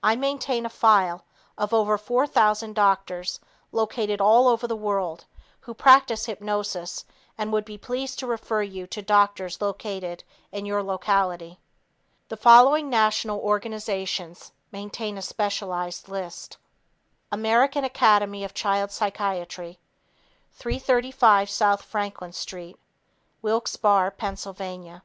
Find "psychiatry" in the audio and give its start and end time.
18.92-19.80